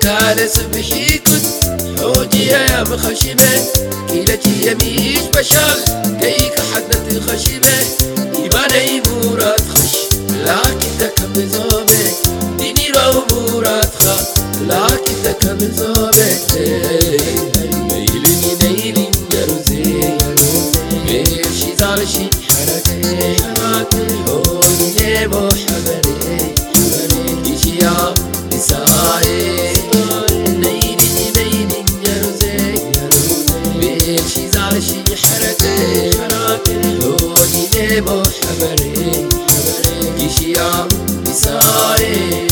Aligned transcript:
كان 0.00 0.48
سبحي 0.48 1.18
كنت 1.18 1.46
حوجي 2.00 2.46
يا 2.46 2.82
مخشمة 2.82 3.64
كيلتي 4.08 4.50
يميش 4.66 5.18
بشال 5.36 5.80
كيك 6.20 6.54
حدت 6.74 7.22
خشمة 7.28 7.78
إيماني 8.36 9.02
مراد 9.06 9.60
خش. 9.74 9.96
لكن 10.30 10.88
تكمل 11.00 11.48
زوبك 11.48 12.14
ديني 12.58 12.88
رو 12.90 13.24
مراد 13.54 13.90
خا 14.00 14.16
لكن 14.68 15.14
تكمل 15.24 15.72
زوبك 15.76 16.40
نيلي 17.90 18.56
نيلي 18.62 19.10
يروزي 19.34 20.16
ماشي 21.04 21.76
زارشي. 21.78 22.26
حركة 22.48 23.36
حركة. 23.58 24.24
هوني 24.28 24.92
ليبو 24.98 25.48
شبره 38.30 39.28
گیشیا 40.18 40.88
بیساره 41.24 42.46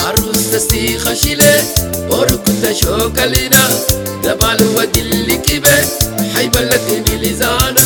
هر 0.00 0.14
دستی 0.54 0.98
خشیله 0.98 1.64
وركض 2.10 2.72
شوكلنا 2.80 3.68
دبال 4.24 4.60
ودل 4.76 5.34
كبه 5.34 5.84
حيبلتني 6.34 7.16
لزانا 7.22 7.84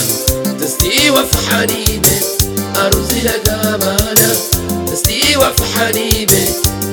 دستي 0.61 1.11
وفحانيبه 1.11 2.11
عروسي 2.77 3.21
لقابانا 3.25 4.33
دستي 4.93 5.37
وفحانيبه 5.37 6.45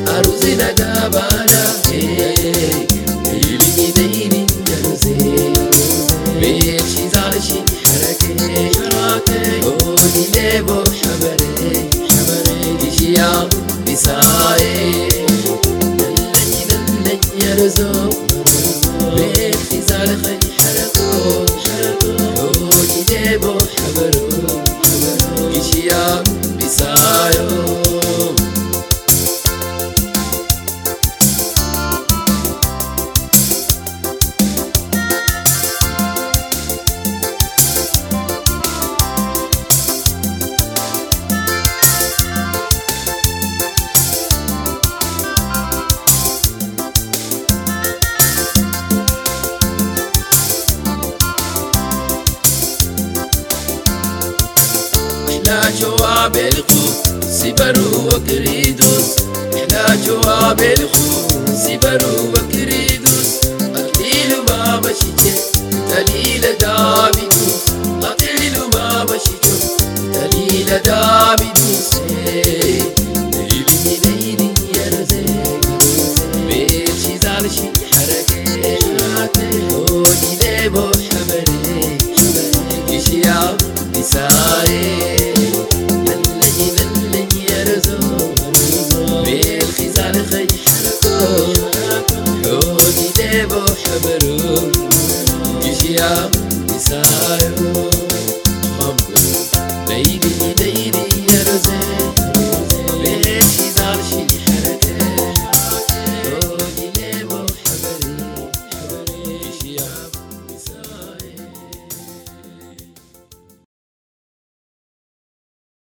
عروسي 0.08 0.56
لقابانا 0.56 1.74
نيلي 1.92 3.88
نيلي 3.98 4.46
عروسي 4.84 5.16
ماشي 6.42 7.04
زارشي 7.14 7.60
حركة 7.86 8.72
حركة 8.92 9.62
قولي 9.62 10.26
ليبو 10.36 10.84
حبري 10.84 11.90
يشيا 12.88 13.50
بساي 13.88 15.08
دلني 15.08 15.17
دلني 17.68 17.84
يرزو 17.84 18.10
بيتي 19.16 19.82
زارخي 19.82 20.38
جواب 55.82 56.38
الخو 56.38 56.86
سبرو 57.22 58.08
وكريدوس. 58.08 59.16
إحنا 59.56 59.96
جواب 60.06 60.62
الخو 60.62 61.10
سبرو 61.66 62.30
وكريدوس. 62.30 62.97
Baby 99.98 100.37